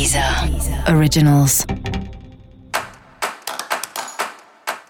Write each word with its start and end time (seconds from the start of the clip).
Deezer 0.00 0.24
Originals. 0.96 1.66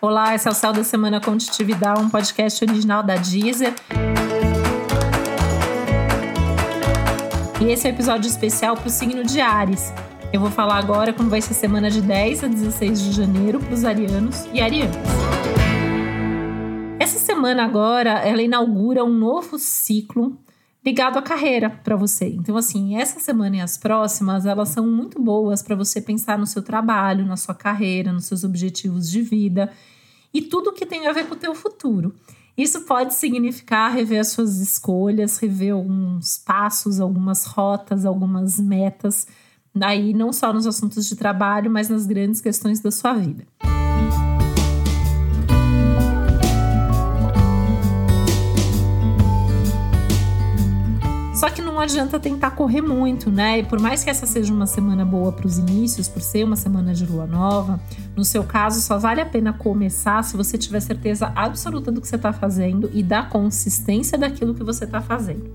Olá, 0.00 0.36
esse 0.36 0.46
é 0.46 0.50
o 0.52 0.54
Céu 0.54 0.72
da 0.72 0.84
Semana 0.84 1.20
Contitividade, 1.20 2.00
um 2.00 2.08
podcast 2.08 2.64
original 2.64 3.02
da 3.02 3.16
Deezer. 3.16 3.74
E 7.60 7.72
esse 7.72 7.88
é 7.88 7.90
um 7.90 7.94
episódio 7.94 8.28
especial 8.28 8.76
para 8.76 8.86
o 8.86 8.90
signo 8.90 9.24
de 9.24 9.40
Ares. 9.40 9.92
Eu 10.32 10.40
vou 10.40 10.48
falar 10.48 10.76
agora 10.76 11.12
como 11.12 11.28
vai 11.28 11.40
ser 11.40 11.54
a 11.54 11.56
semana 11.56 11.90
de 11.90 12.00
10 12.00 12.44
a 12.44 12.46
16 12.46 13.02
de 13.02 13.10
janeiro 13.10 13.58
para 13.58 13.74
os 13.74 13.84
arianos 13.84 14.46
e 14.52 14.60
arianas. 14.60 14.94
Essa 17.00 17.18
semana 17.18 17.64
agora, 17.64 18.20
ela 18.20 18.42
inaugura 18.42 19.04
um 19.04 19.12
novo 19.12 19.58
ciclo 19.58 20.38
ligado 20.84 21.18
à 21.18 21.22
carreira 21.22 21.68
para 21.68 21.96
você. 21.96 22.28
Então, 22.28 22.56
assim, 22.56 22.96
essa 22.96 23.20
semana 23.20 23.56
e 23.56 23.60
as 23.60 23.76
próximas, 23.76 24.46
elas 24.46 24.70
são 24.70 24.86
muito 24.86 25.20
boas 25.20 25.62
para 25.62 25.76
você 25.76 26.00
pensar 26.00 26.38
no 26.38 26.46
seu 26.46 26.62
trabalho, 26.62 27.26
na 27.26 27.36
sua 27.36 27.54
carreira, 27.54 28.12
nos 28.12 28.24
seus 28.24 28.44
objetivos 28.44 29.10
de 29.10 29.20
vida 29.22 29.70
e 30.32 30.40
tudo 30.40 30.72
que 30.72 30.86
tem 30.86 31.06
a 31.06 31.12
ver 31.12 31.26
com 31.26 31.34
o 31.34 31.38
teu 31.38 31.54
futuro. 31.54 32.14
Isso 32.56 32.82
pode 32.82 33.14
significar 33.14 33.92
rever 33.92 34.20
as 34.20 34.28
suas 34.28 34.58
escolhas, 34.58 35.38
rever 35.38 35.72
alguns 35.72 36.38
passos, 36.38 37.00
algumas 37.00 37.44
rotas, 37.44 38.04
algumas 38.04 38.58
metas, 38.58 39.26
aí 39.80 40.12
não 40.12 40.32
só 40.32 40.52
nos 40.52 40.66
assuntos 40.66 41.06
de 41.06 41.16
trabalho, 41.16 41.70
mas 41.70 41.88
nas 41.88 42.06
grandes 42.06 42.40
questões 42.40 42.80
da 42.80 42.90
sua 42.90 43.14
vida. 43.14 43.46
Só 51.32 51.48
que 51.48 51.62
não 51.62 51.78
adianta 51.78 52.18
tentar 52.18 52.50
correr 52.50 52.82
muito, 52.82 53.30
né? 53.30 53.60
E 53.60 53.62
por 53.62 53.80
mais 53.80 54.02
que 54.02 54.10
essa 54.10 54.26
seja 54.26 54.52
uma 54.52 54.66
semana 54.66 55.04
boa 55.04 55.30
para 55.30 55.46
os 55.46 55.58
inícios, 55.58 56.08
por 56.08 56.20
ser 56.20 56.44
uma 56.44 56.56
semana 56.56 56.92
de 56.92 57.06
lua 57.06 57.24
nova, 57.24 57.80
no 58.16 58.24
seu 58.24 58.42
caso 58.42 58.80
só 58.80 58.98
vale 58.98 59.20
a 59.20 59.26
pena 59.26 59.52
começar 59.52 60.22
se 60.24 60.36
você 60.36 60.58
tiver 60.58 60.80
certeza 60.80 61.32
absoluta 61.36 61.92
do 61.92 62.00
que 62.00 62.08
você 62.08 62.16
está 62.16 62.32
fazendo 62.32 62.90
e 62.92 63.02
da 63.02 63.22
consistência 63.22 64.18
daquilo 64.18 64.54
que 64.54 64.64
você 64.64 64.84
está 64.84 65.00
fazendo. 65.00 65.50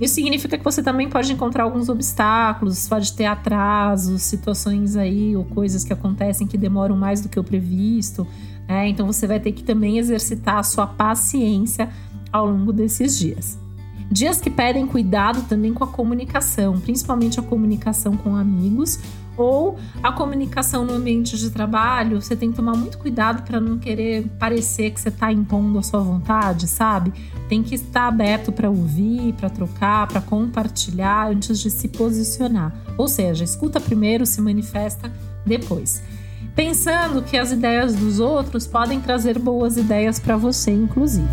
Isso 0.00 0.14
significa 0.16 0.58
que 0.58 0.64
você 0.64 0.82
também 0.82 1.08
pode 1.08 1.32
encontrar 1.32 1.62
alguns 1.62 1.88
obstáculos, 1.88 2.88
pode 2.88 3.12
ter 3.12 3.26
atrasos, 3.26 4.22
situações 4.22 4.96
aí 4.96 5.36
ou 5.36 5.44
coisas 5.44 5.84
que 5.84 5.92
acontecem 5.92 6.48
que 6.48 6.58
demoram 6.58 6.96
mais 6.96 7.20
do 7.20 7.28
que 7.28 7.38
o 7.38 7.44
previsto. 7.44 8.26
Né? 8.68 8.88
Então 8.88 9.06
você 9.06 9.28
vai 9.28 9.38
ter 9.38 9.52
que 9.52 9.62
também 9.62 9.98
exercitar 9.98 10.56
a 10.56 10.62
sua 10.64 10.88
paciência 10.88 11.88
ao 12.32 12.46
longo 12.50 12.72
desses 12.72 13.16
dias. 13.16 13.63
Dias 14.10 14.40
que 14.40 14.50
pedem 14.50 14.86
cuidado 14.86 15.42
também 15.48 15.72
com 15.72 15.82
a 15.82 15.88
comunicação, 15.88 16.78
principalmente 16.78 17.40
a 17.40 17.42
comunicação 17.42 18.16
com 18.16 18.36
amigos 18.36 18.98
ou 19.36 19.76
a 20.02 20.12
comunicação 20.12 20.84
no 20.84 20.94
ambiente 20.94 21.36
de 21.36 21.50
trabalho. 21.50 22.20
Você 22.20 22.36
tem 22.36 22.50
que 22.50 22.56
tomar 22.56 22.76
muito 22.76 22.98
cuidado 22.98 23.42
para 23.42 23.60
não 23.60 23.78
querer 23.78 24.26
parecer 24.38 24.90
que 24.90 25.00
você 25.00 25.08
está 25.08 25.32
impondo 25.32 25.78
a 25.78 25.82
sua 25.82 26.00
vontade, 26.00 26.66
sabe? 26.68 27.12
Tem 27.48 27.62
que 27.62 27.74
estar 27.74 28.06
aberto 28.06 28.52
para 28.52 28.70
ouvir, 28.70 29.32
para 29.34 29.50
trocar, 29.50 30.06
para 30.06 30.20
compartilhar 30.20 31.30
antes 31.30 31.58
de 31.58 31.70
se 31.70 31.88
posicionar. 31.88 32.72
Ou 32.96 33.08
seja, 33.08 33.44
escuta 33.44 33.80
primeiro, 33.80 34.24
se 34.24 34.40
manifesta 34.40 35.10
depois. 35.44 36.02
Pensando 36.54 37.22
que 37.22 37.36
as 37.36 37.50
ideias 37.50 37.94
dos 37.94 38.20
outros 38.20 38.66
podem 38.66 39.00
trazer 39.00 39.38
boas 39.38 39.76
ideias 39.76 40.20
para 40.20 40.36
você, 40.36 40.70
inclusive. 40.70 41.28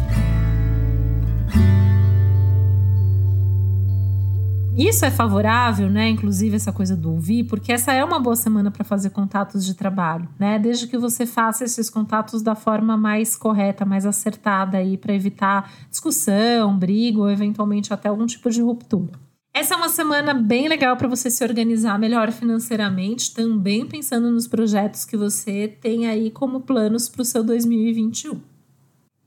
Isso 4.78 5.04
é 5.04 5.12
favorável, 5.12 5.90
né? 5.90 6.10
Inclusive 6.10 6.56
essa 6.56 6.72
coisa 6.72 6.96
do 6.96 7.12
ouvir, 7.12 7.44
porque 7.44 7.74
essa 7.74 7.92
é 7.92 8.04
uma 8.04 8.20
boa 8.20 8.36
semana 8.36 8.72
para 8.72 8.86
fazer 8.86 9.10
contatos 9.10 9.66
de 9.66 9.74
trabalho, 9.74 10.28
né? 10.40 10.58
Desde 10.58 10.88
que 10.88 10.98
você 10.98 11.26
faça 11.26 11.66
esses 11.66 11.90
contatos 11.90 12.42
da 12.42 12.56
forma 12.56 12.96
mais 12.96 13.36
correta, 13.36 13.86
mais 13.86 14.06
acertada 14.06 14.78
aí 14.78 14.98
para 14.98 15.14
evitar 15.14 15.72
discussão, 15.90 16.78
briga 16.78 17.20
ou 17.20 17.30
eventualmente 17.30 17.94
até 17.94 18.08
algum 18.08 18.26
tipo 18.26 18.50
de 18.50 18.62
ruptura. 18.62 19.12
Essa 19.54 19.74
é 19.74 19.78
uma 19.78 19.90
semana 19.90 20.34
bem 20.34 20.70
legal 20.70 20.96
para 20.96 21.10
você 21.10 21.30
se 21.30 21.44
organizar 21.44 22.00
melhor 22.00 22.32
financeiramente, 22.32 23.34
também 23.34 23.86
pensando 23.86 24.32
nos 24.32 24.48
projetos 24.48 25.04
que 25.04 25.18
você 25.18 25.68
tem 25.68 26.08
aí 26.08 26.32
como 26.32 26.62
planos 26.62 27.10
para 27.10 27.22
o 27.22 27.26
seu 27.26 27.44
2021. 27.44 28.51